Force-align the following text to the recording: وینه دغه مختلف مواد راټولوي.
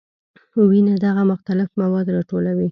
وینه 0.69 0.93
دغه 1.05 1.23
مختلف 1.31 1.69
مواد 1.81 2.07
راټولوي. 2.15 2.67